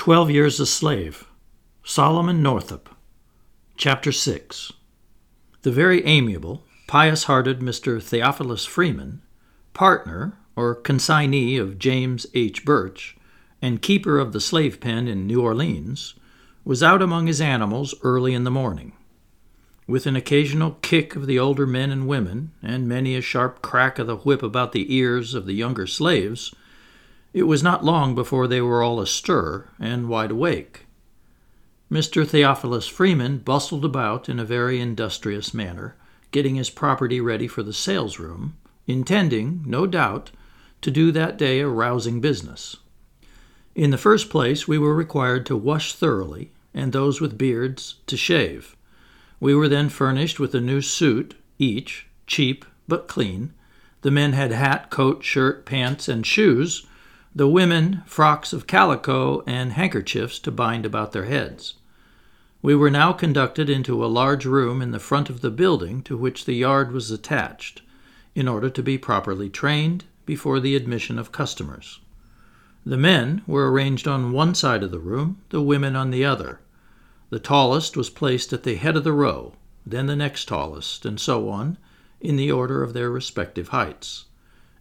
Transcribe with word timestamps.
Twelve 0.00 0.30
Years 0.30 0.58
a 0.58 0.64
Slave, 0.64 1.26
Solomon 1.84 2.42
Northup. 2.42 2.96
Chapter 3.76 4.12
6 4.12 4.72
The 5.60 5.70
very 5.70 6.02
amiable, 6.06 6.64
pious 6.86 7.24
hearted 7.24 7.60
Mr. 7.60 8.02
Theophilus 8.02 8.64
Freeman, 8.64 9.20
partner 9.74 10.38
or 10.56 10.74
consignee 10.74 11.58
of 11.58 11.78
James 11.78 12.26
H. 12.32 12.64
Birch, 12.64 13.14
and 13.60 13.82
keeper 13.82 14.18
of 14.18 14.32
the 14.32 14.40
slave 14.40 14.80
pen 14.80 15.06
in 15.06 15.26
New 15.26 15.42
Orleans, 15.42 16.14
was 16.64 16.82
out 16.82 17.02
among 17.02 17.26
his 17.26 17.42
animals 17.42 17.94
early 18.02 18.32
in 18.32 18.44
the 18.44 18.50
morning. 18.50 18.92
With 19.86 20.06
an 20.06 20.16
occasional 20.16 20.78
kick 20.80 21.14
of 21.14 21.26
the 21.26 21.38
older 21.38 21.66
men 21.66 21.90
and 21.90 22.08
women, 22.08 22.52
and 22.62 22.88
many 22.88 23.16
a 23.16 23.20
sharp 23.20 23.60
crack 23.60 23.98
of 23.98 24.06
the 24.06 24.16
whip 24.16 24.42
about 24.42 24.72
the 24.72 24.96
ears 24.96 25.34
of 25.34 25.44
the 25.44 25.52
younger 25.52 25.86
slaves, 25.86 26.54
it 27.32 27.44
was 27.44 27.62
not 27.62 27.84
long 27.84 28.14
before 28.14 28.46
they 28.46 28.60
were 28.60 28.82
all 28.82 29.00
astir 29.00 29.68
and 29.78 30.08
wide 30.08 30.30
awake. 30.30 30.86
Mr. 31.90 32.26
Theophilus 32.26 32.86
Freeman 32.86 33.38
bustled 33.38 33.84
about 33.84 34.28
in 34.28 34.38
a 34.38 34.44
very 34.44 34.80
industrious 34.80 35.52
manner, 35.52 35.96
getting 36.30 36.54
his 36.54 36.70
property 36.70 37.20
ready 37.20 37.48
for 37.48 37.62
the 37.62 37.72
sales 37.72 38.18
room, 38.18 38.56
intending, 38.86 39.62
no 39.66 39.86
doubt, 39.86 40.30
to 40.82 40.90
do 40.90 41.10
that 41.12 41.36
day 41.36 41.60
a 41.60 41.68
rousing 41.68 42.20
business. 42.20 42.76
In 43.74 43.90
the 43.90 43.98
first 43.98 44.30
place, 44.30 44.66
we 44.66 44.78
were 44.78 44.94
required 44.94 45.46
to 45.46 45.56
wash 45.56 45.94
thoroughly, 45.94 46.52
and 46.72 46.92
those 46.92 47.20
with 47.20 47.38
beards 47.38 47.96
to 48.06 48.16
shave. 48.16 48.76
We 49.40 49.54
were 49.54 49.68
then 49.68 49.88
furnished 49.88 50.38
with 50.38 50.54
a 50.54 50.60
new 50.60 50.82
suit, 50.82 51.34
each, 51.58 52.06
cheap 52.26 52.64
but 52.86 53.08
clean. 53.08 53.52
The 54.02 54.10
men 54.10 54.32
had 54.32 54.52
hat, 54.52 54.90
coat, 54.90 55.24
shirt, 55.24 55.66
pants, 55.66 56.08
and 56.08 56.26
shoes, 56.26 56.86
the 57.34 57.48
women 57.48 58.02
frocks 58.06 58.52
of 58.52 58.66
calico 58.66 59.42
and 59.46 59.72
handkerchiefs 59.72 60.38
to 60.40 60.50
bind 60.50 60.84
about 60.84 61.12
their 61.12 61.26
heads. 61.26 61.74
We 62.60 62.74
were 62.74 62.90
now 62.90 63.12
conducted 63.12 63.70
into 63.70 64.04
a 64.04 64.06
large 64.06 64.44
room 64.44 64.82
in 64.82 64.90
the 64.90 64.98
front 64.98 65.30
of 65.30 65.40
the 65.40 65.50
building 65.50 66.02
to 66.02 66.16
which 66.16 66.44
the 66.44 66.54
yard 66.54 66.92
was 66.92 67.10
attached, 67.10 67.82
in 68.34 68.48
order 68.48 68.68
to 68.68 68.82
be 68.82 68.98
properly 68.98 69.48
trained 69.48 70.04
before 70.26 70.60
the 70.60 70.76
admission 70.76 71.18
of 71.18 71.32
customers. 71.32 72.00
The 72.84 72.96
men 72.96 73.42
were 73.46 73.70
arranged 73.70 74.08
on 74.08 74.32
one 74.32 74.54
side 74.54 74.82
of 74.82 74.90
the 74.90 74.98
room, 74.98 75.38
the 75.50 75.62
women 75.62 75.94
on 75.94 76.10
the 76.10 76.24
other. 76.24 76.60
The 77.30 77.38
tallest 77.38 77.96
was 77.96 78.10
placed 78.10 78.52
at 78.52 78.64
the 78.64 78.74
head 78.74 78.96
of 78.96 79.04
the 79.04 79.12
row, 79.12 79.54
then 79.86 80.06
the 80.06 80.16
next 80.16 80.46
tallest, 80.46 81.06
and 81.06 81.20
so 81.20 81.48
on, 81.48 81.78
in 82.20 82.36
the 82.36 82.50
order 82.50 82.82
of 82.82 82.92
their 82.92 83.10
respective 83.10 83.68
heights. 83.68 84.26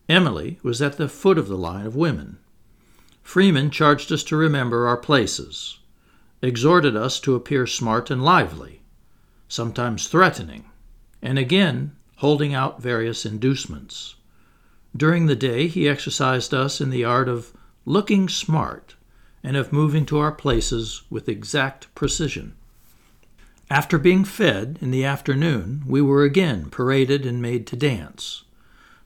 Emily 0.10 0.58
was 0.64 0.82
at 0.82 0.98
the 0.98 1.08
foot 1.08 1.38
of 1.38 1.48
the 1.48 1.58
line 1.58 1.86
of 1.86 1.96
women. 1.96 2.40
Freeman 3.22 3.70
charged 3.70 4.12
us 4.12 4.24
to 4.24 4.36
remember 4.36 4.88
our 4.88 4.98
places, 4.98 5.78
exhorted 6.42 6.96
us 6.96 7.20
to 7.20 7.36
appear 7.36 7.68
smart 7.68 8.10
and 8.10 8.24
lively, 8.24 8.82
sometimes 9.48 10.08
threatening, 10.08 10.66
and 11.22 11.38
again 11.38 11.96
holding 12.18 12.56
out 12.56 12.82
various 12.82 13.24
inducements. 13.24 14.16
During 14.98 15.28
the 15.28 15.36
day, 15.36 15.68
he 15.68 15.88
exercised 15.88 16.56
us 16.56 16.82
in 16.82 16.90
the 16.90 17.04
art 17.06 17.30
of 17.30 17.54
looking 17.86 18.28
smart 18.28 18.96
and 19.44 19.56
of 19.56 19.72
moving 19.72 20.08
to 20.08 20.18
our 20.18 20.32
places 20.32 21.04
with 21.12 21.30
exact 21.30 21.94
precision. 21.94 22.56
After 23.70 24.00
being 24.00 24.26
fed 24.26 24.80
in 24.82 24.90
the 24.90 25.06
afternoon, 25.06 25.84
we 25.86 26.02
were 26.02 26.24
again 26.24 26.72
paraded 26.72 27.28
and 27.28 27.40
made 27.40 27.68
to 27.68 27.76
dance. 27.76 28.44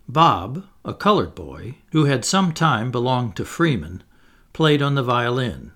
Bob, 0.09 0.65
a 0.83 0.93
colored 0.93 1.33
boy, 1.33 1.75
who 1.93 2.05
had 2.05 2.25
some 2.25 2.51
time 2.51 2.91
belonged 2.91 3.37
to 3.37 3.45
Freeman, 3.45 4.03
played 4.51 4.81
on 4.81 4.95
the 4.95 5.03
violin. 5.03 5.71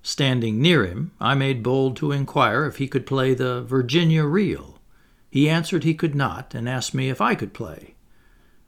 Standing 0.00 0.62
near 0.62 0.86
him, 0.86 1.10
I 1.20 1.34
made 1.34 1.62
bold 1.62 1.96
to 1.96 2.12
inquire 2.12 2.66
if 2.66 2.76
he 2.76 2.86
could 2.86 3.04
play 3.04 3.34
the 3.34 3.62
Virginia 3.62 4.24
reel. 4.24 4.78
He 5.28 5.48
answered 5.48 5.82
he 5.82 5.94
could 5.94 6.14
not, 6.14 6.54
and 6.54 6.68
asked 6.68 6.94
me 6.94 7.10
if 7.10 7.20
I 7.20 7.34
could 7.34 7.52
play. 7.52 7.94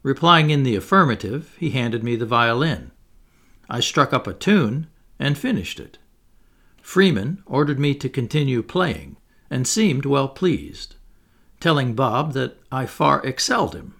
Replying 0.02 0.50
in 0.50 0.64
the 0.64 0.76
affirmative, 0.76 1.54
he 1.58 1.70
handed 1.70 2.02
me 2.02 2.16
the 2.16 2.26
violin. 2.26 2.90
I 3.70 3.78
struck 3.78 4.12
up 4.12 4.26
a 4.26 4.34
tune 4.34 4.88
and 5.20 5.38
finished 5.38 5.78
it. 5.78 5.98
Freeman 6.82 7.44
ordered 7.46 7.78
me 7.78 7.94
to 7.94 8.08
continue 8.08 8.62
playing, 8.62 9.18
and 9.48 9.68
seemed 9.68 10.04
well 10.04 10.28
pleased, 10.28 10.96
telling 11.60 11.94
Bob 11.94 12.32
that 12.32 12.58
I 12.72 12.86
far 12.86 13.24
excelled 13.24 13.74
him 13.76 13.94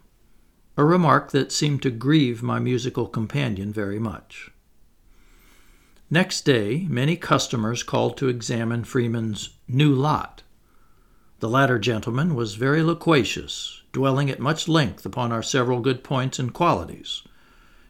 a 0.77 0.85
remark 0.85 1.31
that 1.31 1.53
seemed 1.53 1.83
to 1.83 1.91
grieve 1.91 2.43
my 2.43 2.59
musical 2.59 3.07
companion 3.07 3.73
very 3.73 3.99
much. 3.99 4.51
Next 6.11 6.43
day, 6.43 6.87
many 6.89 7.17
customers 7.17 7.83
called 7.83 8.17
to 8.19 8.29
examine 8.29 8.85
Freeman's 8.85 9.51
new 9.69 9.95
lot. 9.95 10.43
The 11.41 11.49
latter 11.49 11.79
gentleman 11.79 12.35
was 12.35 12.57
very 12.57 12.83
loquacious, 12.83 13.83
dwelling 13.93 14.31
at 14.31 14.41
much 14.41 14.69
length 14.69 15.07
upon 15.07 15.31
our 15.33 15.43
several 15.43 15.81
good 15.81 16.03
points 16.03 16.39
and 16.39 16.53
qualities. 16.53 17.23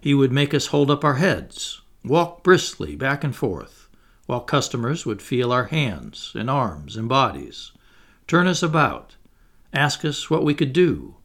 He 0.01 0.13
would 0.13 0.33
make 0.33 0.53
us 0.53 0.67
hold 0.67 0.91
up 0.91 1.05
our 1.05 1.15
heads, 1.15 1.81
walk 2.05 2.43
briskly 2.43 2.97
back 2.97 3.25
and 3.25 3.35
forth, 3.35 3.89
while 4.27 4.41
customers 4.41 5.07
would 5.07 5.23
feel 5.23 5.53
our 5.53 5.65
hands 5.65 6.33
and 6.35 6.51
arms 6.51 6.97
and 6.97 7.09
bodies, 7.09 7.73
turn 8.27 8.47
us 8.47 8.63
about, 8.63 9.17
ask 9.73 10.05
us 10.05 10.29
what 10.29 10.45
we 10.45 10.55
could 10.55 10.73
do, 10.73 11.17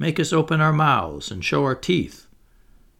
make 0.00 0.18
us 0.18 0.32
open 0.32 0.62
our 0.62 0.72
mouths 0.72 1.30
and 1.30 1.44
show 1.44 1.62
our 1.62 1.74
teeth, 1.74 2.26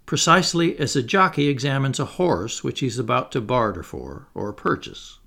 precisely 0.04 0.78
as 0.78 0.94
a 0.94 1.02
jockey 1.02 1.48
examines 1.48 1.98
a 1.98 2.04
horse 2.04 2.62
which 2.62 2.80
he's 2.80 2.98
about 2.98 3.32
to 3.32 3.40
barter 3.40 3.82
for 3.82 4.28
or 4.34 4.52
purchase. 4.52 5.18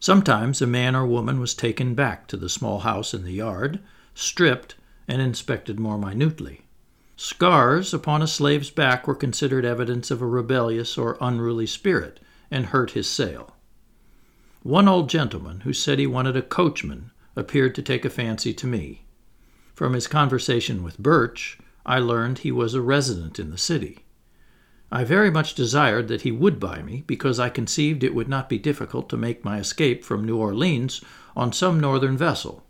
Sometimes 0.00 0.62
a 0.62 0.66
man 0.66 0.96
or 0.96 1.06
woman 1.06 1.40
was 1.40 1.52
taken 1.54 1.94
back 1.94 2.26
to 2.26 2.38
the 2.38 2.48
small 2.48 2.80
house 2.80 3.12
in 3.12 3.22
the 3.22 3.32
yard, 3.32 3.80
stripped, 4.14 4.76
and 5.06 5.20
inspected 5.20 5.78
more 5.78 5.98
minutely. 5.98 6.62
Scars 7.16 7.92
upon 7.92 8.22
a 8.22 8.26
slave's 8.26 8.70
back 8.70 9.06
were 9.06 9.14
considered 9.14 9.66
evidence 9.66 10.10
of 10.10 10.22
a 10.22 10.26
rebellious 10.26 10.96
or 10.96 11.18
unruly 11.20 11.66
spirit, 11.66 12.18
and 12.50 12.66
hurt 12.66 12.92
his 12.92 13.06
sale. 13.10 13.54
One 14.62 14.88
old 14.88 15.10
gentleman 15.10 15.60
who 15.60 15.74
said 15.74 15.98
he 15.98 16.06
wanted 16.06 16.36
a 16.36 16.42
coachman 16.42 17.10
appeared 17.36 17.74
to 17.74 17.82
take 17.82 18.06
a 18.06 18.10
fancy 18.10 18.54
to 18.54 18.66
me. 18.66 19.02
From 19.78 19.92
his 19.92 20.08
conversation 20.08 20.82
with 20.82 20.98
Birch, 20.98 21.56
I 21.86 22.00
learned 22.00 22.38
he 22.38 22.50
was 22.50 22.74
a 22.74 22.82
resident 22.82 23.38
in 23.38 23.52
the 23.52 23.56
city. 23.56 24.00
I 24.90 25.04
very 25.04 25.30
much 25.30 25.54
desired 25.54 26.08
that 26.08 26.22
he 26.22 26.32
would 26.32 26.58
buy 26.58 26.82
me, 26.82 27.04
because 27.06 27.38
I 27.38 27.48
conceived 27.48 28.02
it 28.02 28.12
would 28.12 28.26
not 28.26 28.48
be 28.48 28.58
difficult 28.58 29.08
to 29.10 29.16
make 29.16 29.44
my 29.44 29.60
escape 29.60 30.04
from 30.04 30.24
New 30.24 30.36
Orleans 30.36 31.00
on 31.36 31.52
some 31.52 31.78
northern 31.78 32.16
vessel. 32.16 32.66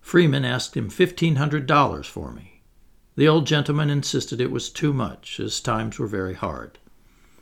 Freeman 0.00 0.46
asked 0.46 0.78
him 0.78 0.88
fifteen 0.88 1.36
hundred 1.36 1.66
dollars 1.66 2.06
for 2.06 2.32
me. 2.32 2.62
The 3.16 3.28
old 3.28 3.46
gentleman 3.46 3.90
insisted 3.90 4.40
it 4.40 4.50
was 4.50 4.70
too 4.70 4.94
much, 4.94 5.38
as 5.38 5.60
times 5.60 5.98
were 5.98 6.06
very 6.06 6.32
hard. 6.32 6.78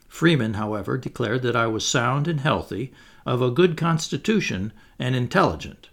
Freeman, 0.08 0.54
however, 0.54 0.98
declared 0.98 1.42
that 1.42 1.54
I 1.54 1.68
was 1.68 1.86
sound 1.86 2.26
and 2.26 2.40
healthy, 2.40 2.92
of 3.24 3.40
a 3.40 3.52
good 3.52 3.76
constitution, 3.76 4.72
and 4.98 5.14
intelligent. 5.14 5.88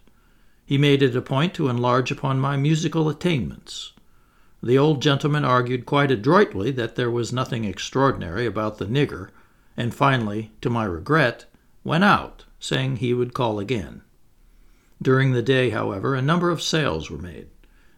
He 0.66 0.78
made 0.78 1.02
it 1.02 1.16
a 1.16 1.22
point 1.22 1.54
to 1.54 1.68
enlarge 1.68 2.10
upon 2.10 2.40
my 2.40 2.56
musical 2.56 3.08
attainments. 3.08 3.92
The 4.62 4.78
old 4.78 5.02
gentleman 5.02 5.44
argued 5.44 5.84
quite 5.84 6.10
adroitly 6.10 6.70
that 6.70 6.96
there 6.96 7.10
was 7.10 7.32
nothing 7.32 7.64
extraordinary 7.64 8.46
about 8.46 8.78
the 8.78 8.86
nigger, 8.86 9.28
and 9.76 9.94
finally, 9.94 10.52
to 10.62 10.70
my 10.70 10.84
regret, 10.84 11.44
went 11.84 12.04
out, 12.04 12.46
saying 12.58 12.96
he 12.96 13.12
would 13.12 13.34
call 13.34 13.58
again. 13.58 14.00
During 15.02 15.32
the 15.32 15.42
day, 15.42 15.68
however, 15.68 16.14
a 16.14 16.22
number 16.22 16.48
of 16.48 16.62
sales 16.62 17.10
were 17.10 17.18
made. 17.18 17.48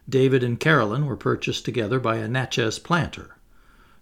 David 0.09 0.43
and 0.43 0.59
Caroline 0.59 1.05
were 1.05 1.15
purchased 1.15 1.63
together 1.63 1.99
by 2.01 2.17
a 2.17 2.27
Natchez 2.27 2.79
planter. 2.79 3.37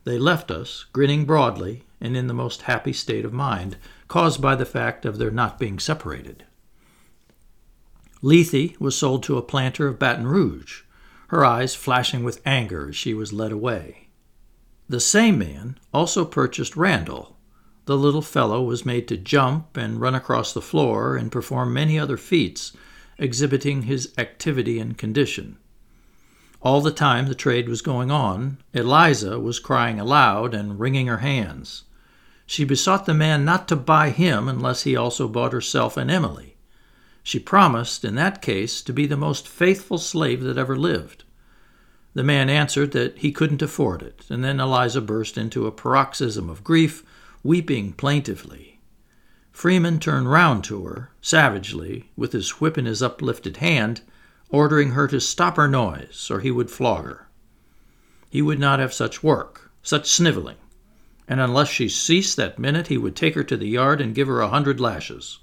They 0.06 0.18
left 0.18 0.50
us, 0.50 0.86
grinning 0.92 1.26
broadly 1.26 1.84
and 2.02 2.18
in 2.18 2.28
the 2.28 2.34
most 2.34 2.64
happy 2.64 2.94
state 2.94 3.26
of 3.26 3.34
mind, 3.34 3.78
caused 4.08 4.42
by 4.42 4.56
the 4.56 4.66
fact 4.66 5.06
of 5.06 5.18
their 5.18 5.32
not 5.32 5.60
being 5.60 5.80
separated. 5.80 6.46
Lethe 8.26 8.76
was 8.80 8.98
sold 8.98 9.22
to 9.22 9.38
a 9.38 9.44
planter 9.44 9.88
of 9.88 10.00
Baton 10.00 10.26
Rouge, 10.26 10.82
her 11.28 11.46
eyes 11.46 11.76
flashing 11.76 12.24
with 12.24 12.42
anger 12.44 12.90
as 12.90 12.96
she 12.96 13.14
was 13.14 13.32
led 13.32 13.52
away. 13.52 14.08
The 14.90 15.00
same 15.00 15.38
man 15.38 15.78
also 15.94 16.26
purchased 16.26 16.76
Randall. 16.76 17.38
The 17.86 17.96
little 17.96 18.24
fellow 18.24 18.64
was 18.64 18.84
made 18.84 19.08
to 19.10 19.16
jump 19.18 19.78
and 19.78 20.02
run 20.02 20.16
across 20.16 20.54
the 20.54 20.62
floor 20.62 21.16
and 21.16 21.32
perform 21.32 21.72
many 21.72 22.00
other 22.00 22.18
feats 22.18 22.76
exhibiting 23.20 23.84
his 23.84 24.12
activity 24.18 24.80
and 24.80 24.98
condition. 24.98 25.60
All 26.64 26.82
the 26.82 26.90
time 26.90 27.28
the 27.28 27.36
trade 27.36 27.70
was 27.70 27.84
going 27.84 28.10
on, 28.10 28.58
Eliza 28.74 29.40
was 29.40 29.60
crying 29.60 30.00
aloud 30.00 30.56
and 30.56 30.80
wringing 30.80 31.06
her 31.06 31.20
hands. 31.20 31.84
She 32.48 32.64
besought 32.64 33.06
the 33.06 33.14
man 33.14 33.46
not 33.46 33.68
to 33.68 33.76
buy 33.76 34.10
him 34.10 34.48
unless 34.48 34.82
he 34.82 34.96
also 34.96 35.28
bought 35.28 35.54
herself 35.54 35.96
and 35.96 36.10
Emily. 36.10 36.55
She 37.26 37.40
promised, 37.40 38.06
in 38.06 38.14
that 38.16 38.44
case, 38.44 38.84
to 38.84 38.94
be 38.94 39.08
the 39.08 39.18
most 39.18 39.48
faithful 39.48 39.98
slave 39.98 40.44
that 40.44 40.60
ever 40.60 40.78
lived. 40.78 41.24
The 42.14 42.24
man 42.24 42.52
answered 42.52 42.92
that 42.92 43.18
he 43.18 43.32
couldn't 43.32 43.64
afford 43.64 44.04
it, 44.04 44.26
and 44.30 44.44
then 44.44 44.60
Eliza 44.60 45.02
burst 45.02 45.36
into 45.36 45.66
a 45.66 45.72
paroxysm 45.72 46.52
of 46.52 46.64
grief, 46.64 47.04
weeping 47.42 47.94
plaintively. 47.94 48.80
Freeman 49.52 50.00
turned 50.00 50.30
round 50.30 50.64
to 50.66 50.86
her, 50.86 51.10
savagely, 51.20 52.12
with 52.16 52.32
his 52.32 52.62
whip 52.62 52.78
in 52.78 52.86
his 52.86 53.02
uplifted 53.02 53.58
hand, 53.58 54.02
ordering 54.50 54.92
her 54.92 55.08
to 55.08 55.20
stop 55.20 55.58
her 55.58 55.68
noise, 55.68 56.30
or 56.30 56.42
he 56.42 56.52
would 56.52 56.70
flog 56.70 57.06
her. 57.06 57.28
He 58.30 58.44
would 58.44 58.60
not 58.60 58.78
have 58.78 58.94
such 58.94 59.24
work, 59.24 59.72
such 59.82 60.12
sniveling, 60.12 60.58
and 61.28 61.40
unless 61.40 61.70
she 61.70 61.90
ceased 61.90 62.38
that 62.38 62.60
minute 62.60 62.86
he 62.86 63.00
would 63.00 63.16
take 63.16 63.34
her 63.34 63.44
to 63.46 63.58
the 63.58 63.68
yard 63.68 64.00
and 64.00 64.14
give 64.14 64.28
her 64.28 64.42
a 64.42 64.50
hundred 64.50 64.80
lashes. 64.80 65.40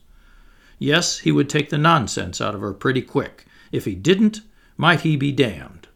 Yes, 0.82 1.20
he 1.20 1.31
would 1.31 1.49
take 1.49 1.70
the 1.70 1.79
nonsense 1.79 2.40
out 2.40 2.56
of 2.56 2.61
her 2.61 2.75
pretty 2.75 3.02
quick. 3.02 3.46
If 3.70 3.84
he 3.84 3.94
didn't, 3.94 4.40
might 4.76 5.02
he 5.02 5.14
be 5.14 5.31
damned. 5.31 5.87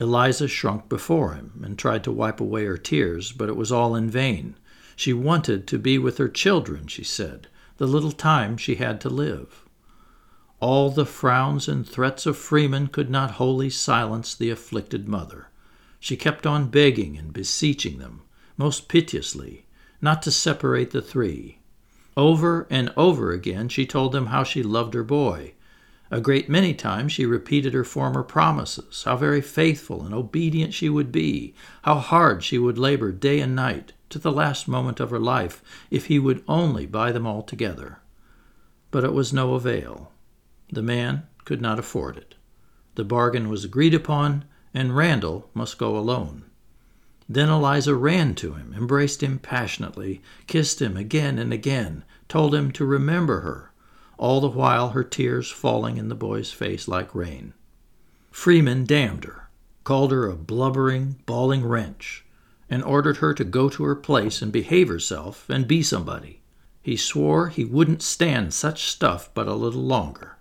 Eliza 0.00 0.48
shrunk 0.48 0.88
before 0.88 1.34
him 1.34 1.60
and 1.62 1.78
tried 1.78 2.02
to 2.04 2.10
wipe 2.10 2.40
away 2.40 2.64
her 2.64 2.78
tears, 2.78 3.30
but 3.30 3.50
it 3.50 3.56
was 3.56 3.70
all 3.70 3.94
in 3.94 4.08
vain. 4.08 4.56
She 4.96 5.12
wanted 5.12 5.66
to 5.66 5.78
be 5.78 5.98
with 5.98 6.16
her 6.16 6.30
children, 6.30 6.86
she 6.86 7.04
said, 7.04 7.48
the 7.76 7.86
little 7.86 8.10
time 8.10 8.56
she 8.56 8.76
had 8.76 9.02
to 9.02 9.10
live. 9.10 9.68
All 10.60 10.88
the 10.88 11.04
frowns 11.04 11.68
and 11.68 11.86
threats 11.86 12.24
of 12.24 12.38
Freeman 12.38 12.86
could 12.86 13.10
not 13.10 13.32
wholly 13.32 13.68
silence 13.68 14.34
the 14.34 14.48
afflicted 14.48 15.10
mother. 15.10 15.48
She 15.98 16.16
kept 16.16 16.46
on 16.46 16.70
begging 16.70 17.18
and 17.18 17.34
beseeching 17.34 17.98
them, 17.98 18.22
most 18.56 18.88
piteously, 18.88 19.66
not 20.00 20.22
to 20.22 20.30
separate 20.30 20.92
the 20.92 21.02
three. 21.02 21.59
Over 22.20 22.66
and 22.68 22.92
over 22.98 23.32
again 23.32 23.70
she 23.70 23.86
told 23.86 24.12
them 24.12 24.26
how 24.26 24.44
she 24.44 24.62
loved 24.62 24.92
her 24.92 25.02
boy. 25.02 25.54
A 26.10 26.20
great 26.20 26.50
many 26.50 26.74
times 26.74 27.12
she 27.12 27.24
repeated 27.24 27.72
her 27.72 27.82
former 27.82 28.22
promises, 28.22 29.04
how 29.04 29.16
very 29.16 29.40
faithful 29.40 30.04
and 30.04 30.12
obedient 30.12 30.74
she 30.74 30.90
would 30.90 31.10
be, 31.10 31.54
how 31.80 31.94
hard 31.94 32.44
she 32.44 32.58
would 32.58 32.76
labor 32.76 33.10
day 33.10 33.40
and 33.40 33.56
night, 33.56 33.94
to 34.10 34.18
the 34.18 34.30
last 34.30 34.68
moment 34.68 35.00
of 35.00 35.08
her 35.08 35.18
life, 35.18 35.62
if 35.90 36.06
he 36.08 36.18
would 36.18 36.44
only 36.46 36.84
buy 36.84 37.10
them 37.10 37.26
all 37.26 37.42
together. 37.42 38.00
But 38.90 39.02
it 39.02 39.14
was 39.14 39.32
no 39.32 39.54
avail. 39.54 40.12
The 40.70 40.82
man 40.82 41.22
could 41.46 41.62
not 41.62 41.78
afford 41.78 42.18
it. 42.18 42.34
The 42.96 43.04
bargain 43.04 43.48
was 43.48 43.64
agreed 43.64 43.94
upon, 43.94 44.44
and 44.74 44.94
Randall 44.94 45.48
must 45.54 45.78
go 45.78 45.96
alone. 45.96 46.44
Then 47.30 47.48
Eliza 47.48 47.94
ran 47.94 48.34
to 48.34 48.52
him, 48.52 48.74
embraced 48.76 49.22
him 49.22 49.38
passionately, 49.38 50.20
kissed 50.46 50.82
him 50.82 50.98
again 50.98 51.38
and 51.38 51.50
again, 51.50 52.04
told 52.30 52.54
him 52.54 52.70
to 52.70 52.86
remember 52.86 53.40
her, 53.40 53.72
all 54.16 54.40
the 54.40 54.48
while 54.48 54.90
her 54.90 55.04
tears 55.04 55.50
falling 55.50 55.98
in 55.98 56.08
the 56.08 56.14
boy's 56.14 56.52
face 56.52 56.88
like 56.88 57.14
rain. 57.14 57.52
Freeman 58.30 58.84
damned 58.84 59.24
her, 59.24 59.50
called 59.84 60.12
her 60.12 60.28
a 60.28 60.36
blubbering, 60.36 61.16
bawling 61.26 61.66
wretch, 61.66 62.24
and 62.70 62.82
ordered 62.84 63.16
her 63.16 63.34
to 63.34 63.44
go 63.44 63.68
to 63.68 63.82
her 63.82 63.96
place 63.96 64.40
and 64.40 64.52
behave 64.52 64.88
herself 64.88 65.50
and 65.50 65.66
be 65.66 65.82
somebody. 65.82 66.40
He 66.80 66.96
swore 66.96 67.48
he 67.48 67.64
wouldn't 67.64 68.00
stand 68.00 68.54
such 68.54 68.84
stuff 68.84 69.28
but 69.34 69.48
a 69.48 69.54
little 69.54 69.82
longer. 69.82 70.38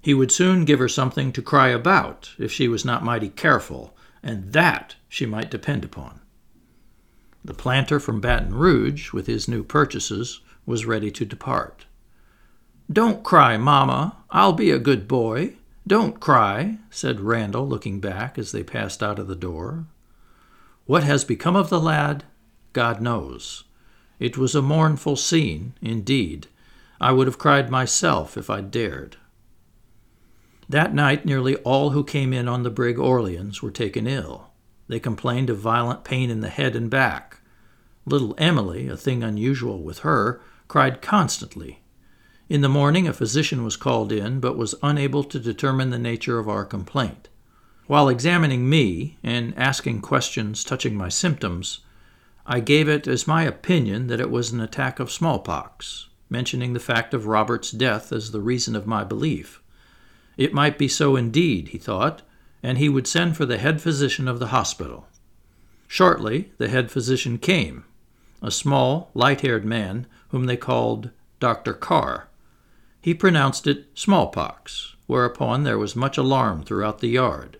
He 0.00 0.14
would 0.14 0.32
soon 0.32 0.64
give 0.64 0.78
her 0.78 0.88
something 0.88 1.32
to 1.32 1.42
cry 1.42 1.68
about 1.68 2.30
if 2.38 2.50
she 2.50 2.66
was 2.66 2.84
not 2.84 3.04
mighty 3.04 3.28
careful, 3.28 3.96
and 4.22 4.52
that 4.52 4.96
she 5.08 5.26
might 5.26 5.50
depend 5.50 5.84
upon. 5.84 6.20
The 7.44 7.54
planter 7.54 8.00
from 8.00 8.20
Baton 8.20 8.54
Rouge, 8.54 9.12
with 9.12 9.26
his 9.26 9.46
new 9.46 9.62
purchases, 9.62 10.40
was 10.66 10.84
ready 10.84 11.10
to 11.12 11.24
depart. 11.24 11.86
Don't 12.92 13.24
cry, 13.24 13.56
mamma. 13.56 14.16
I'll 14.30 14.52
be 14.52 14.70
a 14.70 14.78
good 14.78 15.08
boy. 15.08 15.54
Don't 15.86 16.20
cry, 16.20 16.78
said 16.90 17.20
Randall, 17.20 17.66
looking 17.66 18.00
back 18.00 18.38
as 18.38 18.52
they 18.52 18.62
passed 18.62 19.02
out 19.02 19.18
of 19.18 19.28
the 19.28 19.36
door. 19.36 19.86
What 20.84 21.04
has 21.04 21.24
become 21.24 21.56
of 21.56 21.68
the 21.68 21.80
lad, 21.80 22.24
God 22.72 23.00
knows. 23.00 23.64
It 24.18 24.36
was 24.36 24.54
a 24.54 24.62
mournful 24.62 25.16
scene, 25.16 25.74
indeed. 25.80 26.48
I 27.00 27.12
would 27.12 27.26
have 27.26 27.38
cried 27.38 27.70
myself 27.70 28.36
if 28.36 28.50
I'd 28.50 28.70
dared. 28.70 29.16
That 30.68 30.94
night, 30.94 31.24
nearly 31.24 31.56
all 31.56 31.90
who 31.90 32.02
came 32.02 32.32
in 32.32 32.48
on 32.48 32.62
the 32.62 32.70
brig 32.70 32.98
Orleans 32.98 33.62
were 33.62 33.70
taken 33.70 34.06
ill. 34.06 34.50
They 34.88 34.98
complained 34.98 35.50
of 35.50 35.58
violent 35.58 36.04
pain 36.04 36.30
in 36.30 36.40
the 36.40 36.48
head 36.48 36.74
and 36.74 36.90
back. 36.90 37.40
Little 38.04 38.34
Emily, 38.38 38.88
a 38.88 38.96
thing 38.96 39.22
unusual 39.22 39.82
with 39.82 40.00
her, 40.00 40.40
cried 40.68 41.02
constantly. 41.02 41.80
In 42.48 42.60
the 42.60 42.68
morning, 42.68 43.08
a 43.08 43.12
physician 43.12 43.64
was 43.64 43.76
called 43.76 44.12
in, 44.12 44.40
but 44.40 44.56
was 44.56 44.74
unable 44.82 45.24
to 45.24 45.38
determine 45.38 45.90
the 45.90 45.98
nature 45.98 46.38
of 46.38 46.48
our 46.48 46.64
complaint. 46.64 47.28
While 47.86 48.08
examining 48.08 48.68
me 48.68 49.16
and 49.22 49.56
asking 49.56 50.00
questions 50.00 50.64
touching 50.64 50.96
my 50.96 51.08
symptoms, 51.08 51.80
I 52.46 52.60
gave 52.60 52.88
it 52.88 53.08
as 53.08 53.26
my 53.26 53.42
opinion 53.42 54.06
that 54.06 54.20
it 54.20 54.30
was 54.30 54.52
an 54.52 54.60
attack 54.60 55.00
of 55.00 55.10
smallpox, 55.10 56.08
mentioning 56.30 56.72
the 56.72 56.80
fact 56.80 57.14
of 57.14 57.26
Robert's 57.26 57.70
death 57.70 58.12
as 58.12 58.30
the 58.30 58.40
reason 58.40 58.76
of 58.76 58.86
my 58.86 59.02
belief. 59.02 59.60
It 60.36 60.54
might 60.54 60.78
be 60.78 60.88
so 60.88 61.16
indeed, 61.16 61.68
he 61.68 61.78
thought, 61.78 62.22
and 62.62 62.78
he 62.78 62.88
would 62.88 63.06
send 63.06 63.36
for 63.36 63.46
the 63.46 63.58
head 63.58 63.80
physician 63.80 64.28
of 64.28 64.38
the 64.38 64.48
hospital. 64.48 65.06
Shortly, 65.88 66.52
the 66.58 66.68
head 66.68 66.90
physician 66.90 67.38
came, 67.38 67.84
a 68.42 68.50
small, 68.50 69.10
light 69.14 69.40
haired 69.40 69.64
man 69.64 70.06
whom 70.28 70.44
they 70.44 70.56
called 70.56 71.10
Dr. 71.40 71.72
Carr. 71.72 72.28
He 73.00 73.14
pronounced 73.14 73.66
it 73.66 73.86
smallpox, 73.94 74.96
whereupon 75.06 75.62
there 75.62 75.78
was 75.78 75.94
much 75.94 76.18
alarm 76.18 76.62
throughout 76.62 76.98
the 76.98 77.08
yard. 77.08 77.58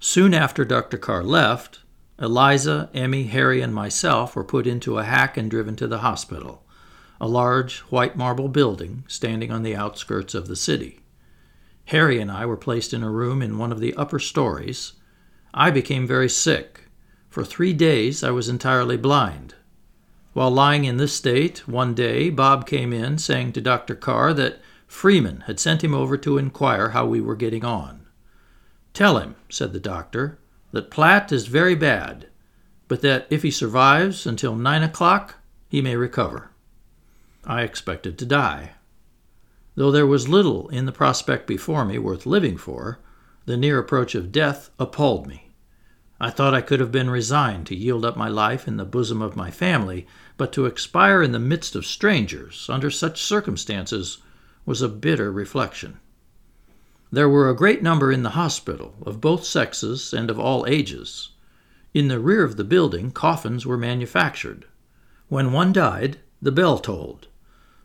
Soon 0.00 0.34
after 0.34 0.64
Dr. 0.64 0.98
Carr 0.98 1.22
left, 1.22 1.80
Eliza, 2.18 2.90
Emily, 2.92 3.24
Harry, 3.24 3.60
and 3.60 3.74
myself 3.74 4.34
were 4.34 4.44
put 4.44 4.66
into 4.66 4.98
a 4.98 5.04
hack 5.04 5.36
and 5.36 5.50
driven 5.50 5.76
to 5.76 5.86
the 5.86 5.98
hospital, 5.98 6.64
a 7.20 7.28
large 7.28 7.78
white 7.80 8.16
marble 8.16 8.48
building 8.48 9.04
standing 9.06 9.50
on 9.50 9.62
the 9.62 9.76
outskirts 9.76 10.34
of 10.34 10.48
the 10.48 10.56
city. 10.56 11.00
Harry 11.86 12.20
and 12.20 12.30
I 12.30 12.46
were 12.46 12.56
placed 12.56 12.92
in 12.92 13.02
a 13.02 13.10
room 13.10 13.42
in 13.42 13.58
one 13.58 13.72
of 13.72 13.80
the 13.80 13.94
upper 13.94 14.18
stories. 14.18 14.92
I 15.54 15.70
became 15.70 16.06
very 16.06 16.28
sick. 16.28 16.82
For 17.28 17.44
three 17.44 17.72
days 17.72 18.22
I 18.22 18.30
was 18.30 18.48
entirely 18.48 18.96
blind. 18.96 19.54
While 20.32 20.50
lying 20.50 20.84
in 20.84 20.96
this 20.96 21.12
state, 21.12 21.68
one 21.68 21.94
day 21.94 22.30
Bob 22.30 22.66
came 22.66 22.92
in 22.92 23.18
saying 23.18 23.52
to 23.52 23.60
Dr. 23.60 23.94
Carr 23.94 24.32
that 24.34 24.60
Freeman 24.86 25.40
had 25.46 25.60
sent 25.60 25.84
him 25.84 25.94
over 25.94 26.16
to 26.18 26.38
inquire 26.38 26.90
how 26.90 27.06
we 27.06 27.20
were 27.20 27.36
getting 27.36 27.64
on. 27.64 28.06
Tell 28.94 29.18
him, 29.18 29.36
said 29.48 29.72
the 29.72 29.80
doctor, 29.80 30.38
that 30.72 30.90
Platt 30.90 31.32
is 31.32 31.46
very 31.46 31.74
bad, 31.74 32.28
but 32.88 33.02
that 33.02 33.26
if 33.30 33.42
he 33.42 33.50
survives 33.50 34.26
until 34.26 34.54
nine 34.54 34.82
o'clock, 34.82 35.36
he 35.68 35.80
may 35.80 35.96
recover. 35.96 36.50
I 37.44 37.62
expected 37.62 38.18
to 38.18 38.26
die. 38.26 38.72
Though 39.74 39.90
there 39.90 40.06
was 40.06 40.28
little 40.28 40.68
in 40.68 40.86
the 40.86 40.92
prospect 40.92 41.46
before 41.46 41.84
me 41.84 41.98
worth 41.98 42.26
living 42.26 42.56
for, 42.56 43.00
the 43.46 43.56
near 43.56 43.78
approach 43.78 44.14
of 44.14 44.32
death 44.32 44.70
appalled 44.78 45.26
me. 45.26 45.51
I 46.22 46.30
thought 46.30 46.54
I 46.54 46.60
could 46.60 46.78
have 46.78 46.92
been 46.92 47.10
resigned 47.10 47.66
to 47.66 47.74
yield 47.74 48.04
up 48.04 48.16
my 48.16 48.28
life 48.28 48.68
in 48.68 48.76
the 48.76 48.84
bosom 48.84 49.20
of 49.20 49.34
my 49.34 49.50
family, 49.50 50.06
but 50.36 50.52
to 50.52 50.66
expire 50.66 51.20
in 51.20 51.32
the 51.32 51.40
midst 51.40 51.74
of 51.74 51.84
strangers, 51.84 52.68
under 52.70 52.92
such 52.92 53.20
circumstances, 53.20 54.18
was 54.64 54.80
a 54.80 54.88
bitter 54.88 55.32
reflection. 55.32 55.98
There 57.10 57.28
were 57.28 57.50
a 57.50 57.56
great 57.56 57.82
number 57.82 58.12
in 58.12 58.22
the 58.22 58.38
hospital, 58.38 58.94
of 59.04 59.20
both 59.20 59.44
sexes 59.44 60.14
and 60.14 60.30
of 60.30 60.38
all 60.38 60.64
ages. 60.68 61.30
In 61.92 62.06
the 62.06 62.20
rear 62.20 62.44
of 62.44 62.56
the 62.56 62.62
building, 62.62 63.10
coffins 63.10 63.66
were 63.66 63.76
manufactured. 63.76 64.66
When 65.28 65.50
one 65.50 65.72
died, 65.72 66.20
the 66.40 66.52
bell 66.52 66.78
tolled 66.78 67.26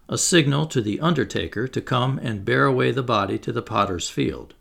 a 0.07 0.17
signal 0.17 0.67
to 0.67 0.79
the 0.79 0.99
undertaker 0.99 1.67
to 1.67 1.81
come 1.81 2.19
and 2.21 2.45
bear 2.45 2.65
away 2.65 2.91
the 2.91 3.01
body 3.01 3.39
to 3.39 3.51
the 3.51 3.63
potter's 3.63 4.09
field. 4.11 4.53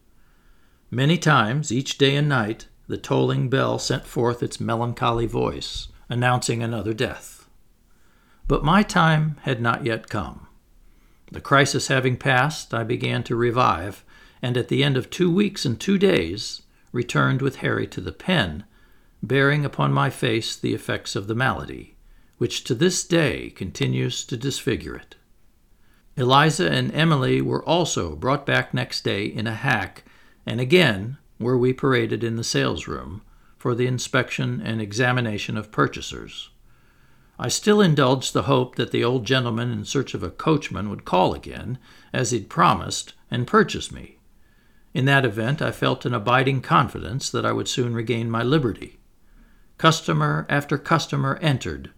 Many 0.91 1.19
times, 1.19 1.71
each 1.71 1.99
day 1.99 2.17
and 2.17 2.27
night, 2.27 2.69
the 2.89 2.97
tolling 2.97 3.49
bell 3.49 3.79
sent 3.79 4.07
forth 4.07 4.43
its 4.43 4.61
melancholy 4.61 5.27
voice, 5.27 5.89
announcing 6.09 6.63
another 6.63 6.95
death. 6.95 7.49
But 8.47 8.65
my 8.65 8.83
time 8.83 9.39
had 9.43 9.61
not 9.61 9.85
yet 9.85 10.09
come. 10.09 10.47
The 11.33 11.41
crisis 11.41 11.89
having 11.89 12.17
passed, 12.17 12.73
I 12.73 12.85
began 12.85 13.25
to 13.25 13.35
revive, 13.35 14.05
and 14.41 14.57
at 14.57 14.69
the 14.69 14.85
end 14.85 14.97
of 14.97 15.11
two 15.11 15.31
weeks 15.31 15.65
and 15.65 15.81
two 15.81 15.99
days 15.99 16.63
returned 16.93 17.43
with 17.43 17.57
Harry 17.57 17.87
to 17.89 18.01
the 18.01 18.13
pen, 18.13 18.65
bearing 19.23 19.65
upon 19.65 19.93
my 19.93 20.09
face 20.09 20.55
the 20.55 20.75
effects 20.75 21.17
of 21.17 21.27
the 21.27 21.35
malady, 21.35 21.97
which 22.39 22.63
to 22.65 22.75
this 22.75 23.03
day 23.03 23.51
continues 23.51 24.25
to 24.25 24.37
disfigure 24.37 24.95
it. 24.95 25.17
Eliza 26.17 26.71
and 26.71 26.95
Emily 26.95 27.43
were 27.43 27.65
also 27.65 28.15
brought 28.15 28.47
back 28.47 28.73
next 28.73 29.03
day 29.03 29.25
in 29.25 29.47
a 29.47 29.55
hack, 29.55 30.05
and 30.47 30.61
again 30.61 31.19
were 31.39 31.59
we 31.59 31.73
paraded 31.73 32.25
in 32.25 32.37
the 32.37 32.45
sales 32.45 32.87
room 32.87 33.23
for 33.59 33.75
the 33.75 33.87
inspection 33.87 34.61
and 34.61 34.81
examination 34.81 35.57
of 35.57 35.73
purchasers. 35.73 36.51
I 37.39 37.49
still 37.49 37.81
indulged 37.81 38.33
the 38.33 38.45
hope 38.45 38.77
that 38.77 38.93
the 38.93 39.05
old 39.05 39.27
gentleman 39.27 39.71
in 39.71 39.85
search 39.85 40.15
of 40.15 40.23
a 40.23 40.31
coachman 40.31 40.89
would 40.89 41.05
call 41.05 41.35
again, 41.35 41.79
as 42.13 42.31
he'd 42.31 42.49
promised, 42.49 43.13
and 43.31 43.47
purchase 43.47 43.93
me. 43.93 44.19
In 44.95 45.05
that 45.05 45.27
event, 45.27 45.61
I 45.61 45.73
felt 45.73 46.07
an 46.07 46.15
abiding 46.15 46.63
confidence 46.63 47.29
that 47.29 47.45
I 47.45 47.53
would 47.53 47.69
soon 47.69 47.93
regain 47.93 48.31
my 48.31 48.43
liberty. 48.43 48.99
Customer 49.77 50.47
after 50.49 50.79
customer 50.79 51.39
entered, 51.43 51.91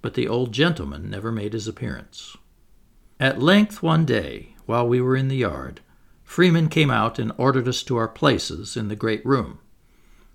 but 0.00 0.14
the 0.14 0.26
old 0.26 0.52
gentleman 0.52 1.10
never 1.10 1.30
made 1.30 1.52
his 1.52 1.68
appearance. 1.68 2.36
At 3.18 3.42
length, 3.42 3.82
one 3.82 4.06
day, 4.06 4.54
while 4.64 4.88
we 4.88 5.02
were 5.02 5.16
in 5.16 5.28
the 5.28 5.36
yard, 5.36 5.82
Freeman 6.30 6.68
came 6.68 6.92
out 6.92 7.18
and 7.18 7.32
ordered 7.38 7.66
us 7.66 7.82
to 7.82 7.96
our 7.96 8.06
places 8.06 8.76
in 8.76 8.86
the 8.86 8.94
great 8.94 9.26
room. 9.26 9.58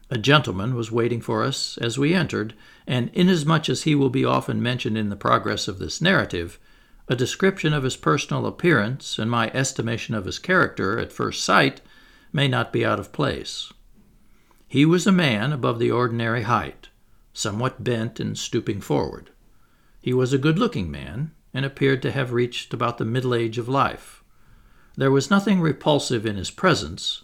A 0.09 0.17
gentleman 0.17 0.75
was 0.75 0.91
waiting 0.91 1.21
for 1.21 1.41
us 1.41 1.77
as 1.77 1.97
we 1.97 2.13
entered, 2.13 2.53
and 2.85 3.09
inasmuch 3.13 3.69
as 3.69 3.83
he 3.83 3.95
will 3.95 4.09
be 4.09 4.25
often 4.25 4.61
mentioned 4.61 4.97
in 4.97 5.07
the 5.07 5.15
progress 5.15 5.69
of 5.69 5.79
this 5.79 6.01
narrative, 6.01 6.59
a 7.07 7.15
description 7.15 7.71
of 7.71 7.83
his 7.83 7.95
personal 7.95 8.45
appearance 8.45 9.17
and 9.17 9.31
my 9.31 9.49
estimation 9.51 10.13
of 10.15 10.25
his 10.25 10.37
character 10.37 10.99
at 10.99 11.13
first 11.13 11.45
sight 11.45 11.79
may 12.33 12.49
not 12.49 12.73
be 12.73 12.85
out 12.85 12.99
of 12.99 13.13
place. 13.13 13.71
He 14.67 14.85
was 14.85 15.07
a 15.07 15.13
man 15.13 15.53
above 15.53 15.79
the 15.79 15.91
ordinary 15.91 16.41
height, 16.41 16.89
somewhat 17.31 17.85
bent 17.85 18.19
and 18.19 18.37
stooping 18.37 18.81
forward. 18.81 19.29
He 20.01 20.13
was 20.13 20.33
a 20.33 20.37
good 20.37 20.59
looking 20.59 20.91
man, 20.91 21.31
and 21.53 21.65
appeared 21.65 22.01
to 22.01 22.11
have 22.11 22.33
reached 22.33 22.73
about 22.73 22.97
the 22.97 23.05
middle 23.05 23.33
age 23.33 23.57
of 23.57 23.69
life. 23.69 24.14
There 24.97 25.11
was 25.11 25.29
nothing 25.29 25.59
repulsive 25.59 26.25
in 26.25 26.37
his 26.37 26.51
presence, 26.51 27.23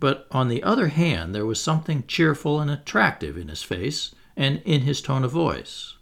but 0.00 0.26
on 0.30 0.48
the 0.48 0.62
other 0.62 0.88
hand, 0.88 1.34
there 1.34 1.46
was 1.46 1.60
something 1.60 2.04
cheerful 2.06 2.60
and 2.60 2.70
attractive 2.70 3.38
in 3.38 3.48
his 3.48 3.62
face 3.62 4.14
and 4.36 4.60
in 4.64 4.82
his 4.82 5.00
tone 5.00 5.24
of 5.24 5.30
voice. 5.30 5.94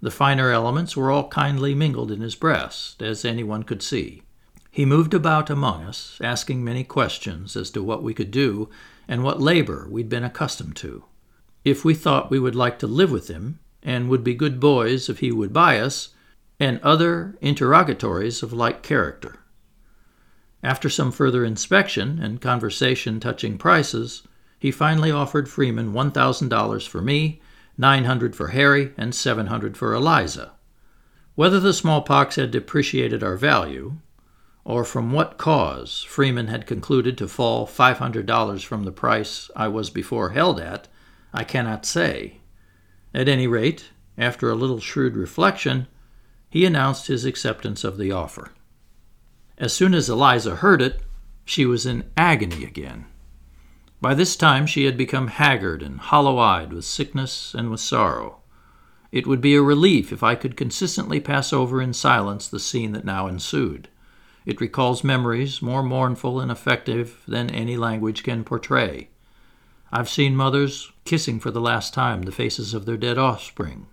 The 0.00 0.10
finer 0.10 0.50
elements 0.50 0.96
were 0.96 1.10
all 1.10 1.28
kindly 1.28 1.74
mingled 1.74 2.10
in 2.10 2.22
his 2.22 2.34
breast, 2.34 3.02
as 3.02 3.24
anyone 3.24 3.62
could 3.62 3.82
see. 3.82 4.22
He 4.70 4.84
moved 4.86 5.12
about 5.14 5.50
among 5.50 5.84
us, 5.84 6.18
asking 6.20 6.64
many 6.64 6.82
questions 6.82 7.54
as 7.54 7.70
to 7.70 7.82
what 7.82 8.02
we 8.02 8.14
could 8.14 8.30
do 8.30 8.70
and 9.06 9.22
what 9.22 9.40
labor 9.40 9.86
we'd 9.90 10.08
been 10.08 10.24
accustomed 10.24 10.76
to. 10.76 11.04
If 11.64 11.84
we 11.84 11.94
thought 11.94 12.30
we 12.30 12.40
would 12.40 12.56
like 12.56 12.78
to 12.80 12.86
live 12.86 13.12
with 13.12 13.28
him, 13.28 13.60
and 13.82 14.08
would 14.08 14.24
be 14.24 14.34
good 14.34 14.58
boys 14.58 15.08
if 15.08 15.18
he 15.18 15.30
would 15.30 15.52
buy 15.52 15.78
us, 15.78 16.10
and 16.58 16.80
other 16.80 17.36
interrogatories 17.40 18.42
of 18.42 18.52
like 18.52 18.82
character. 18.82 19.41
After 20.62 20.88
some 20.88 21.10
further 21.10 21.44
inspection 21.44 22.20
and 22.22 22.40
conversation 22.40 23.18
touching 23.18 23.58
prices, 23.58 24.22
he 24.58 24.70
finally 24.70 25.10
offered 25.10 25.48
Freeman 25.48 25.92
$1,000 25.92 26.88
for 26.88 27.02
me, 27.02 27.40
900 27.76 28.36
for 28.36 28.48
Harry, 28.48 28.92
and 28.96 29.12
700 29.14 29.76
for 29.76 29.92
Eliza. 29.92 30.52
Whether 31.34 31.58
the 31.58 31.72
smallpox 31.72 32.36
had 32.36 32.52
depreciated 32.52 33.24
our 33.24 33.36
value, 33.36 33.96
or 34.64 34.84
from 34.84 35.10
what 35.10 35.38
cause 35.38 36.04
Freeman 36.04 36.46
had 36.46 36.66
concluded 36.66 37.18
to 37.18 37.26
fall 37.26 37.66
$500 37.66 38.64
from 38.64 38.84
the 38.84 38.92
price 38.92 39.50
I 39.56 39.66
was 39.66 39.90
before 39.90 40.30
held 40.30 40.60
at, 40.60 40.86
I 41.34 41.42
cannot 41.42 41.84
say. 41.84 42.38
At 43.12 43.28
any 43.28 43.48
rate, 43.48 43.90
after 44.16 44.48
a 44.48 44.54
little 44.54 44.78
shrewd 44.78 45.16
reflection, 45.16 45.88
he 46.48 46.64
announced 46.64 47.08
his 47.08 47.24
acceptance 47.24 47.82
of 47.82 47.98
the 47.98 48.12
offer. 48.12 48.52
As 49.62 49.72
soon 49.72 49.94
as 49.94 50.10
Eliza 50.10 50.56
heard 50.56 50.82
it, 50.82 51.00
she 51.44 51.64
was 51.64 51.86
in 51.86 52.10
agony 52.16 52.64
again. 52.64 53.04
By 54.00 54.12
this 54.12 54.34
time 54.34 54.66
she 54.66 54.86
had 54.86 54.96
become 54.96 55.28
haggard 55.28 55.84
and 55.84 56.00
hollow 56.00 56.40
eyed 56.40 56.72
with 56.72 56.84
sickness 56.84 57.54
and 57.54 57.70
with 57.70 57.78
sorrow. 57.78 58.40
It 59.12 59.24
would 59.24 59.40
be 59.40 59.54
a 59.54 59.62
relief 59.62 60.12
if 60.12 60.24
I 60.24 60.34
could 60.34 60.56
consistently 60.56 61.20
pass 61.20 61.52
over 61.52 61.80
in 61.80 61.92
silence 61.92 62.48
the 62.48 62.58
scene 62.58 62.90
that 62.94 63.04
now 63.04 63.28
ensued. 63.28 63.86
It 64.44 64.60
recalls 64.60 65.04
memories 65.04 65.62
more 65.62 65.84
mournful 65.84 66.40
and 66.40 66.50
effective 66.50 67.22
than 67.28 67.48
any 67.48 67.76
language 67.76 68.24
can 68.24 68.42
portray. 68.42 69.10
I've 69.92 70.10
seen 70.10 70.34
mothers 70.34 70.90
kissing 71.04 71.38
for 71.38 71.52
the 71.52 71.60
last 71.60 71.94
time 71.94 72.22
the 72.22 72.32
faces 72.32 72.74
of 72.74 72.84
their 72.84 72.96
dead 72.96 73.16
offspring. 73.16 73.86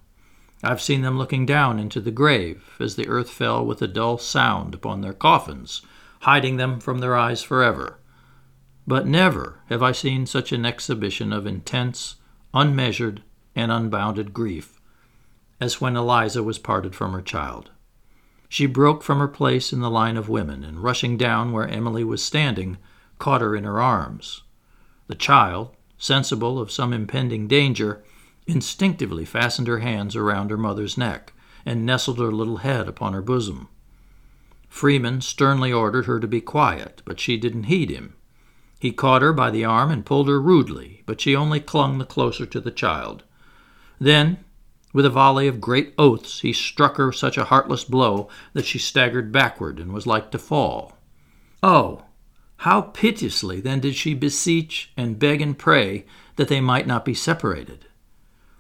I've 0.64 0.82
seen 0.82 1.02
them 1.02 1.18
looking 1.18 1.46
down 1.46 1.80
into 1.80 2.02
the 2.02 2.12
grave 2.12 2.76
as 2.80 2.96
the 2.96 3.08
earth 3.08 3.30
fell 3.30 3.66
with 3.66 3.82
a 3.82 3.88
dull 3.88 4.18
sound 4.18 4.74
upon 4.74 5.02
their 5.02 5.14
coffins, 5.14 5.82
hiding 6.22 6.58
them 6.58 6.80
from 6.80 7.00
their 7.00 7.16
eyes 7.16 7.42
forever. 7.42 8.00
But 8.86 9.08
never 9.08 9.60
have 9.70 9.82
I 9.82 9.94
seen 9.94 10.26
such 10.26 10.52
an 10.52 10.66
exhibition 10.66 11.32
of 11.32 11.46
intense, 11.46 12.16
unmeasured, 12.54 13.22
and 13.56 13.72
unbounded 13.72 14.34
grief 14.34 14.80
as 15.60 15.82
when 15.82 15.96
Eliza 15.96 16.42
was 16.42 16.58
parted 16.58 16.96
from 16.96 17.14
her 17.14 17.22
child. 17.22 17.72
She 18.48 18.66
broke 18.66 19.04
from 19.04 19.20
her 19.20 19.28
place 19.28 19.72
in 19.74 19.82
the 19.82 19.90
line 19.90 20.18
of 20.18 20.30
women, 20.30 20.64
and 20.64 20.82
rushing 20.82 21.18
down 21.18 21.52
where 21.52 21.68
Emily 21.68 22.04
was 22.04 22.24
standing, 22.24 22.78
caught 23.20 23.42
her 23.42 23.56
in 23.56 23.64
her 23.64 23.82
arms. 23.82 24.44
The 25.08 25.16
child, 25.16 25.76
sensible 25.98 26.60
of 26.60 26.72
some 26.72 26.94
impending 26.94 27.48
danger, 27.48 28.04
instinctively 28.50 29.26
fastened 29.26 29.68
her 29.68 29.80
hands 29.80 30.16
around 30.16 30.50
her 30.50 30.58
mother's 30.58 30.98
neck 30.98 31.34
and 31.66 31.86
nestled 31.86 32.20
her 32.20 32.32
little 32.32 32.58
head 32.58 32.88
upon 32.88 33.14
her 33.14 33.22
bosom. 33.22 33.68
Freeman 34.68 35.22
sternly 35.22 35.72
ordered 35.72 36.06
her 36.06 36.20
to 36.20 36.28
be 36.28 36.42
quiet, 36.42 37.02
but 37.06 37.20
she 37.20 37.38
didn't 37.38 37.64
heed 37.64 37.90
him. 37.90 38.14
He 38.80 38.92
caught 38.92 39.22
her 39.22 39.34
by 39.34 39.52
the 39.52 39.66
arm 39.66 39.92
and 39.92 40.06
pulled 40.06 40.28
her 40.28 40.42
rudely, 40.42 41.04
but 41.06 41.20
she 41.20 41.36
only 41.36 41.60
clung 41.60 41.98
the 41.98 42.06
closer 42.06 42.46
to 42.46 42.60
the 42.60 42.72
child. 42.72 43.24
Then, 44.00 44.38
with 44.94 45.06
a 45.06 45.10
volley 45.10 45.48
of 45.48 45.62
great 45.62 45.94
oaths, 45.98 46.40
he 46.40 46.54
struck 46.54 46.96
her 46.98 47.12
such 47.12 47.38
a 47.38 47.46
heartless 47.46 47.84
blow 47.84 48.30
that 48.54 48.66
she 48.66 48.80
staggered 48.80 49.32
backward 49.32 49.80
and 49.80 49.92
was 49.92 50.08
like 50.08 50.32
to 50.32 50.40
fall. 50.40 50.98
Oh, 51.62 52.06
how 52.58 52.82
piteously 52.82 53.62
then 53.62 53.80
did 53.80 53.96
she 53.96 54.14
beseech 54.14 54.92
and 54.98 55.20
beg 55.20 55.42
and 55.42 55.58
pray 55.58 56.06
that 56.36 56.48
they 56.48 56.62
might 56.62 56.88
not 56.88 57.06
be 57.06 57.14
separated! 57.14 57.86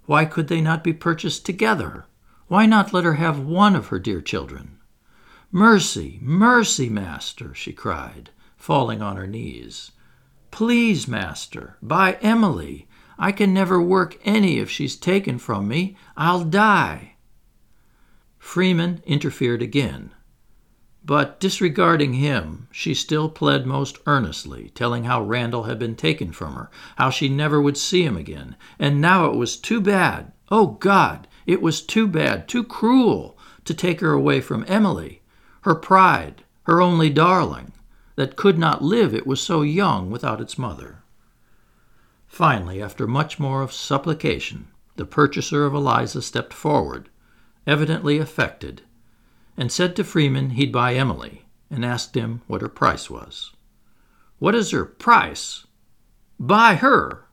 Why 0.09 0.25
could 0.25 0.47
they 0.47 0.59
not 0.59 0.83
be 0.83 0.91
purchased 0.91 1.45
together? 1.45 2.07
Why 2.47 2.65
not 2.65 2.93
let 2.93 3.03
her 3.03 3.13
have 3.13 3.37
one 3.41 3.75
of 3.75 3.89
her 3.89 3.99
dear 3.99 4.21
children? 4.21 4.79
Mercy, 5.51 6.17
mercy, 6.23 6.89
master, 6.89 7.53
she 7.53 7.73
cried, 7.73 8.31
falling 8.57 9.03
on 9.03 9.17
her 9.17 9.27
knees. 9.27 9.91
Please, 10.49 11.07
master, 11.07 11.77
buy 11.79 12.17
Emily. 12.23 12.87
I 13.19 13.31
can 13.31 13.53
never 13.53 13.79
work 13.79 14.17
any 14.25 14.57
if 14.57 14.67
she's 14.67 14.95
taken 14.95 15.37
from 15.37 15.67
me. 15.67 15.95
I'll 16.17 16.43
die. 16.43 17.13
Freeman 18.39 19.03
interfered 19.05 19.61
again. 19.61 20.09
But 21.09 21.39
disregarding 21.39 22.13
him, 22.13 22.67
she 22.71 22.93
still 22.93 23.29
pled 23.29 23.65
most 23.65 23.97
earnestly, 24.05 24.71
telling 24.75 25.05
how 25.05 25.23
Randall 25.23 25.63
had 25.63 25.79
been 25.79 25.95
taken 25.95 26.31
from 26.31 26.53
her, 26.53 26.69
how 26.97 27.09
she 27.09 27.27
never 27.27 27.59
would 27.59 27.77
see 27.77 28.03
him 28.03 28.15
again, 28.15 28.55
and 28.77 29.01
now 29.01 29.25
it 29.25 29.35
was 29.35 29.57
too 29.57 29.81
bad. 29.81 30.33
Oh, 30.51 30.77
God, 30.79 31.27
it 31.47 31.63
was 31.63 31.81
too 31.81 32.05
bad, 32.05 32.47
too 32.47 32.63
cruel 32.63 33.35
to 33.65 33.73
take 33.73 34.01
her 34.01 34.11
away 34.11 34.39
from 34.39 34.63
Emily, 34.67 35.23
her 35.61 35.73
pride, 35.73 36.43
her 36.65 36.79
only 36.79 37.09
darling, 37.09 37.71
that 38.15 38.35
could 38.35 38.59
not 38.59 38.83
live, 38.83 39.11
it 39.11 39.25
was 39.25 39.41
so 39.41 39.63
young, 39.63 40.11
without 40.11 40.39
its 40.39 40.59
mother. 40.59 41.01
Finally, 42.27 42.83
after 42.83 43.07
much 43.07 43.39
more 43.39 43.63
of 43.63 43.73
supplication, 43.73 44.67
the 44.95 45.05
purchaser 45.05 45.65
of 45.65 45.73
Eliza 45.73 46.21
stepped 46.21 46.53
forward, 46.53 47.09
evidently 47.65 48.19
affected 48.19 48.83
and 49.59 49.73
said 49.73 49.93
to 49.93 50.05
Freeman 50.05 50.51
he'd 50.51 50.71
buy 50.71 50.95
Emily, 50.95 51.45
and 51.69 51.83
asked 51.83 52.15
him 52.15 52.41
what 52.47 52.61
her 52.61 52.69
price 52.69 53.09
was. 53.09 53.51
What 54.39 54.55
is 54.55 54.71
her 54.71 54.85
price? 54.85 55.67
Buy 56.39 56.75
her, 56.75 57.25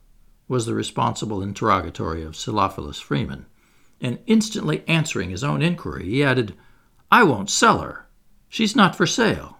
was 0.49 0.65
the 0.65 0.75
responsible 0.75 1.41
interrogatory 1.41 2.23
of 2.23 2.35
Theophilus 2.35 2.99
Freeman, 2.99 3.45
and 4.01 4.19
instantly 4.27 4.83
answering 4.89 5.29
his 5.29 5.41
own 5.41 5.61
inquiry, 5.61 6.03
he 6.03 6.21
added, 6.21 6.53
I 7.09 7.23
won't 7.23 7.49
sell 7.49 7.79
her. 7.79 8.07
She's 8.49 8.75
not 8.75 8.93
for 8.93 9.07
sale. 9.07 9.59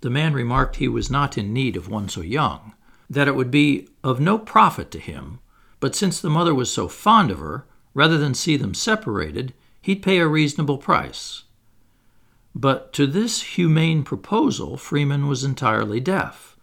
The 0.00 0.10
man 0.10 0.32
remarked 0.32 0.76
he 0.76 0.88
was 0.88 1.08
not 1.08 1.38
in 1.38 1.52
need 1.52 1.76
of 1.76 1.88
one 1.88 2.08
so 2.08 2.20
young, 2.20 2.74
that 3.08 3.28
it 3.28 3.36
would 3.36 3.52
be 3.52 3.88
of 4.02 4.18
no 4.18 4.38
profit 4.38 4.90
to 4.90 4.98
him, 4.98 5.38
but 5.78 5.94
since 5.94 6.20
the 6.20 6.28
mother 6.28 6.52
was 6.52 6.72
so 6.72 6.88
fond 6.88 7.30
of 7.30 7.38
her, 7.38 7.64
rather 7.94 8.18
than 8.18 8.34
see 8.34 8.56
them 8.56 8.74
separated, 8.74 9.54
he'd 9.82 10.02
pay 10.02 10.18
a 10.18 10.26
reasonable 10.26 10.78
price. 10.78 11.42
But 12.54 12.92
to 12.94 13.06
this 13.06 13.42
humane 13.42 14.04
proposal, 14.04 14.76
Freeman 14.76 15.26
was 15.26 15.44
entirely 15.44 16.00
deaf. 16.00 16.56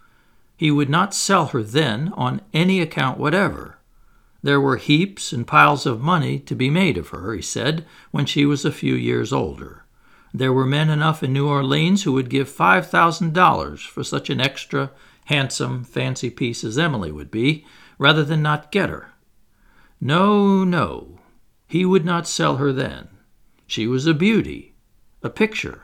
He 0.55 0.71
would 0.71 0.89
not 0.89 1.13
sell 1.13 1.47
her 1.47 1.63
then 1.63 2.11
on 2.15 2.41
any 2.53 2.81
account 2.81 3.17
whatever. 3.17 3.77
There 4.41 4.61
were 4.61 4.77
heaps 4.77 5.33
and 5.33 5.45
piles 5.45 5.85
of 5.85 6.01
money 6.01 6.39
to 6.39 6.55
be 6.55 6.69
made 6.69 6.97
of 6.97 7.09
her, 7.09 7.33
he 7.33 7.41
said, 7.41 7.85
when 8.11 8.25
she 8.25 8.45
was 8.45 8.63
a 8.63 8.71
few 8.71 8.95
years 8.95 9.33
older. 9.33 9.83
There 10.33 10.53
were 10.53 10.65
men 10.65 10.89
enough 10.89 11.23
in 11.23 11.33
New 11.33 11.47
Orleans 11.47 12.03
who 12.03 12.13
would 12.13 12.29
give 12.29 12.49
$5,000 12.49 13.87
for 13.87 14.03
such 14.03 14.29
an 14.29 14.39
extra, 14.39 14.91
handsome, 15.25 15.83
fancy 15.83 16.29
piece 16.29 16.63
as 16.63 16.77
Emily 16.77 17.11
would 17.11 17.31
be, 17.31 17.65
rather 17.97 18.23
than 18.23 18.41
not 18.41 18.71
get 18.71 18.89
her. 18.89 19.11
No, 19.99 20.63
no, 20.63 21.18
he 21.69 21.85
would 21.85 22.03
not 22.03 22.27
sell 22.27 22.57
her 22.57 22.73
then. 22.73 23.07
She 23.67 23.85
was 23.85 24.07
a 24.07 24.13
beauty, 24.15 24.73
a 25.21 25.29
picture, 25.29 25.83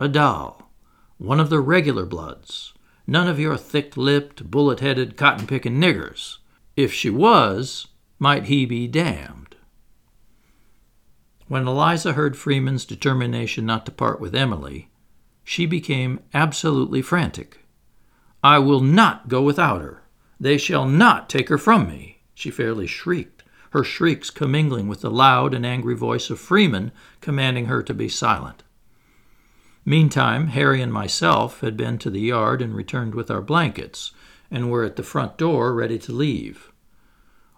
a 0.00 0.08
doll, 0.08 0.72
one 1.18 1.38
of 1.38 1.50
the 1.50 1.60
regular 1.60 2.06
bloods, 2.06 2.72
none 3.06 3.28
of 3.28 3.38
your 3.38 3.58
thick 3.58 3.98
lipped, 3.98 4.50
bullet 4.50 4.80
headed, 4.80 5.18
cotton 5.18 5.46
picking 5.46 5.78
niggers. 5.78 6.38
If 6.74 6.90
she 6.90 7.10
was, 7.10 7.88
might 8.18 8.44
he 8.44 8.64
be 8.64 8.88
damned. 8.88 9.56
When 11.48 11.68
Eliza 11.68 12.14
heard 12.14 12.36
Freeman's 12.36 12.86
determination 12.86 13.66
not 13.66 13.84
to 13.86 13.92
part 13.92 14.20
with 14.20 14.34
Emily, 14.34 14.88
she 15.44 15.66
became 15.66 16.20
absolutely 16.32 17.02
frantic. 17.02 17.60
I 18.42 18.58
will 18.58 18.80
not 18.80 19.28
go 19.28 19.42
without 19.42 19.82
her. 19.82 20.02
They 20.40 20.56
shall 20.56 20.86
not 20.86 21.28
take 21.28 21.50
her 21.50 21.58
from 21.58 21.86
me, 21.86 22.22
she 22.34 22.50
fairly 22.50 22.86
shrieked, 22.86 23.35
her 23.70 23.84
shrieks 23.84 24.30
commingling 24.30 24.88
with 24.88 25.00
the 25.00 25.10
loud 25.10 25.54
and 25.54 25.66
angry 25.66 25.94
voice 25.94 26.30
of 26.30 26.40
Freeman 26.40 26.92
commanding 27.20 27.66
her 27.66 27.82
to 27.82 27.94
be 27.94 28.08
silent. 28.08 28.62
Meantime, 29.84 30.48
Harry 30.48 30.82
and 30.82 30.92
myself 30.92 31.60
had 31.60 31.76
been 31.76 31.96
to 31.98 32.10
the 32.10 32.20
yard 32.20 32.60
and 32.60 32.74
returned 32.74 33.14
with 33.14 33.30
our 33.30 33.42
blankets, 33.42 34.12
and 34.50 34.70
were 34.70 34.84
at 34.84 34.96
the 34.96 35.02
front 35.02 35.36
door 35.36 35.72
ready 35.72 35.98
to 35.98 36.12
leave. 36.12 36.72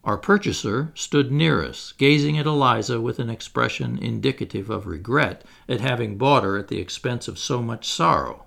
Our 0.04 0.16
purchaser 0.16 0.92
stood 0.94 1.32
near 1.32 1.62
us, 1.62 1.92
gazing 1.92 2.38
at 2.38 2.46
Eliza 2.46 3.00
with 3.00 3.18
an 3.18 3.30
expression 3.30 3.98
indicative 3.98 4.70
of 4.70 4.86
regret 4.86 5.44
at 5.68 5.80
having 5.80 6.16
bought 6.16 6.44
her 6.44 6.56
at 6.56 6.68
the 6.68 6.78
expense 6.78 7.28
of 7.28 7.38
so 7.38 7.62
much 7.62 7.88
sorrow. 7.88 8.44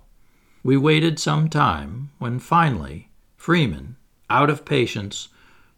We 0.64 0.78
waited 0.78 1.20
some 1.20 1.50
time, 1.50 2.12
when 2.20 2.40
finally 2.40 3.10
Freeman, 3.36 3.96
out 4.30 4.50
of 4.50 4.66
patience, 4.66 5.30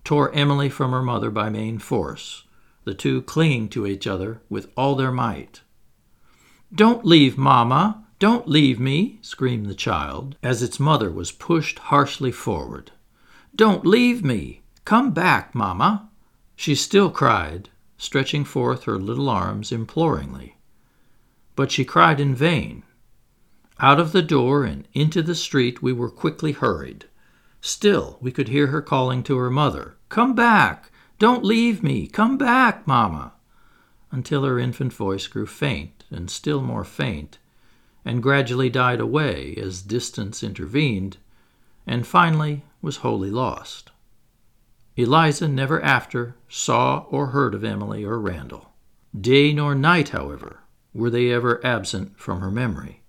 tore 0.03 0.33
Emily 0.33 0.69
from 0.69 0.91
her 0.91 1.01
mother 1.01 1.31
by 1.31 1.49
main 1.49 1.79
force, 1.79 2.43
the 2.83 2.93
two 2.93 3.21
clinging 3.21 3.69
to 3.69 3.87
each 3.87 4.05
other 4.05 4.41
with 4.49 4.69
all 4.75 4.95
their 4.95 5.11
might. 5.11 5.61
Don't 6.73 7.05
leave, 7.05 7.37
Mamma! 7.37 8.03
Don't 8.19 8.47
leave 8.47 8.79
me! 8.79 9.19
screamed 9.21 9.67
the 9.67 9.75
child, 9.75 10.35
as 10.41 10.63
its 10.63 10.79
mother 10.79 11.11
was 11.11 11.31
pushed 11.31 11.79
harshly 11.79 12.31
forward. 12.31 12.91
Don't 13.55 13.85
leave 13.85 14.23
me! 14.23 14.61
Come 14.85 15.11
back, 15.11 15.53
Mamma! 15.53 16.09
She 16.55 16.75
still 16.75 17.09
cried, 17.09 17.69
stretching 17.97 18.43
forth 18.43 18.83
her 18.83 18.97
little 18.97 19.29
arms 19.29 19.71
imploringly. 19.71 20.57
But 21.55 21.71
she 21.71 21.85
cried 21.85 22.19
in 22.19 22.35
vain. 22.35 22.83
Out 23.79 23.99
of 23.99 24.11
the 24.11 24.21
door 24.21 24.63
and 24.63 24.87
into 24.93 25.21
the 25.21 25.35
street 25.35 25.81
we 25.81 25.93
were 25.93 26.09
quickly 26.09 26.51
hurried. 26.51 27.05
Still 27.65 28.17
we 28.19 28.33
could 28.33 28.49
hear 28.49 28.67
her 28.67 28.81
calling 28.81 29.23
to 29.23 29.37
her 29.37 29.49
mother, 29.49 29.95
Come 30.09 30.35
back! 30.35 30.91
Don't 31.17 31.45
leave 31.45 31.81
me! 31.81 32.07
Come 32.07 32.37
back, 32.37 32.85
Mamma! 32.85 33.31
until 34.11 34.43
her 34.43 34.59
infant 34.59 34.91
voice 34.91 35.27
grew 35.27 35.45
faint 35.45 36.03
and 36.11 36.29
still 36.29 36.61
more 36.61 36.83
faint, 36.83 37.37
and 38.03 38.21
gradually 38.21 38.69
died 38.69 38.99
away 38.99 39.55
as 39.55 39.81
distance 39.81 40.43
intervened, 40.43 41.15
and 41.87 42.05
finally 42.05 42.65
was 42.81 42.97
wholly 42.97 43.31
lost. 43.31 43.91
Eliza 44.97 45.47
never 45.47 45.81
after 45.81 46.35
saw 46.49 47.05
or 47.09 47.27
heard 47.27 47.55
of 47.55 47.63
Emily 47.63 48.03
or 48.03 48.19
Randall. 48.19 48.73
Day 49.17 49.53
nor 49.53 49.73
night, 49.73 50.09
however, 50.09 50.59
were 50.93 51.09
they 51.09 51.31
ever 51.31 51.65
absent 51.65 52.19
from 52.19 52.41
her 52.41 52.51
memory. 52.51 53.03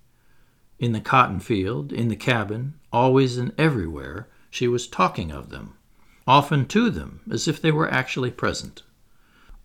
In 0.78 0.92
the 0.92 1.00
cotton 1.00 1.40
field, 1.40 1.92
in 1.92 2.06
the 2.06 2.14
cabin, 2.14 2.74
always 2.92 3.36
and 3.36 3.52
everywhere, 3.58 4.28
she 4.54 4.68
was 4.68 4.86
talking 4.86 5.32
of 5.32 5.50
them, 5.50 5.74
often 6.28 6.64
to 6.64 6.88
them 6.88 7.20
as 7.28 7.48
if 7.48 7.60
they 7.60 7.72
were 7.72 7.90
actually 7.90 8.30
present. 8.30 8.84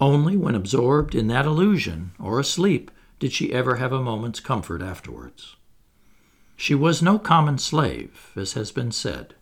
Only 0.02 0.36
when 0.36 0.56
absorbed 0.56 1.14
in 1.14 1.28
that 1.28 1.46
illusion 1.46 2.14
or 2.18 2.40
asleep 2.40 2.90
did 3.20 3.32
she 3.32 3.54
ever 3.54 3.76
have 3.76 3.92
a 3.92 4.02
moment's 4.02 4.40
comfort 4.40 4.82
afterwards. 4.82 5.56
She 6.58 6.74
was 6.74 7.04
no 7.04 7.20
common 7.20 7.60
slave, 7.60 8.32
as 8.36 8.54
has 8.54 8.72
been 8.72 8.92
said. 8.92 9.36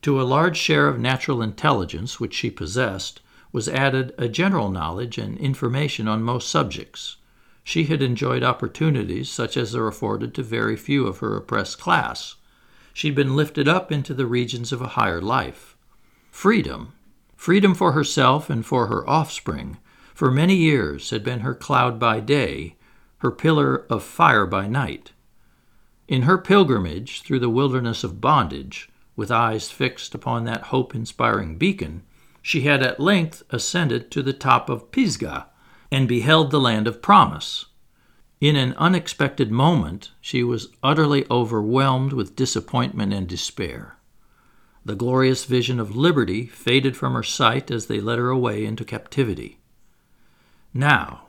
To 0.00 0.18
a 0.18 0.22
large 0.24 0.56
share 0.56 0.88
of 0.88 0.98
natural 0.98 1.42
intelligence 1.42 2.18
which 2.18 2.32
she 2.32 2.50
possessed 2.50 3.20
was 3.52 3.68
added 3.68 4.14
a 4.16 4.30
general 4.30 4.70
knowledge 4.70 5.18
and 5.18 5.36
information 5.36 6.08
on 6.08 6.22
most 6.22 6.48
subjects. 6.48 7.16
She 7.62 7.84
had 7.84 8.00
enjoyed 8.00 8.42
opportunities 8.42 9.28
such 9.28 9.58
as 9.58 9.74
are 9.74 9.88
afforded 9.88 10.32
to 10.36 10.42
very 10.42 10.74
few 10.74 11.06
of 11.06 11.18
her 11.18 11.36
oppressed 11.36 11.78
class. 11.78 12.36
She'd 13.00 13.14
been 13.14 13.34
lifted 13.34 13.66
up 13.66 13.90
into 13.90 14.12
the 14.12 14.26
regions 14.26 14.72
of 14.72 14.82
a 14.82 14.88
higher 14.88 15.22
life. 15.22 15.74
Freedom, 16.30 16.92
Freedom 17.34 17.74
for 17.74 17.92
herself 17.92 18.50
and 18.50 18.66
for 18.66 18.88
her 18.88 19.08
offspring, 19.08 19.78
for 20.12 20.30
many 20.30 20.54
years 20.54 21.08
had 21.08 21.24
been 21.24 21.40
her 21.40 21.54
cloud 21.54 21.98
by 21.98 22.20
day, 22.20 22.76
her 23.20 23.30
pillar 23.30 23.86
of 23.88 24.02
fire 24.02 24.44
by 24.44 24.66
night. 24.66 25.12
In 26.08 26.24
her 26.24 26.36
pilgrimage 26.36 27.22
through 27.22 27.38
the 27.38 27.48
wilderness 27.48 28.04
of 28.04 28.20
bondage, 28.20 28.90
with 29.16 29.30
eyes 29.30 29.70
fixed 29.70 30.14
upon 30.14 30.44
that 30.44 30.64
hope 30.64 30.94
inspiring 30.94 31.56
beacon, 31.56 32.02
she 32.42 32.60
had 32.64 32.82
at 32.82 33.00
length 33.00 33.42
ascended 33.48 34.10
to 34.10 34.22
the 34.22 34.34
top 34.34 34.68
of 34.68 34.92
Pisgah 34.92 35.46
and 35.90 36.06
beheld 36.06 36.50
the 36.50 36.60
land 36.60 36.86
of 36.86 37.00
promise. 37.00 37.64
In 38.40 38.56
an 38.56 38.72
unexpected 38.78 39.50
moment, 39.50 40.12
she 40.20 40.42
was 40.42 40.68
utterly 40.82 41.26
overwhelmed 41.30 42.14
with 42.14 42.36
disappointment 42.36 43.12
and 43.12 43.28
despair. 43.28 43.98
The 44.82 44.94
glorious 44.94 45.44
vision 45.44 45.78
of 45.78 45.94
liberty 45.94 46.46
faded 46.46 46.96
from 46.96 47.12
her 47.12 47.22
sight 47.22 47.70
as 47.70 47.86
they 47.86 48.00
led 48.00 48.18
her 48.18 48.30
away 48.30 48.64
into 48.64 48.82
captivity. 48.82 49.58
Now 50.72 51.26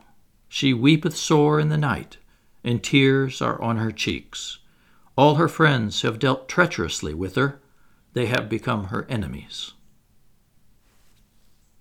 she 0.48 0.72
weepeth 0.72 1.16
sore 1.16 1.60
in 1.60 1.68
the 1.68 1.76
night, 1.76 2.16
and 2.64 2.82
tears 2.82 3.42
are 3.42 3.60
on 3.60 3.76
her 3.76 3.92
cheeks. 3.92 4.58
All 5.14 5.34
her 5.34 5.48
friends 5.48 6.00
have 6.02 6.18
dealt 6.18 6.48
treacherously 6.48 7.12
with 7.12 7.34
her, 7.34 7.60
they 8.14 8.26
have 8.26 8.48
become 8.48 8.84
her 8.84 9.04
enemies. 9.10 9.72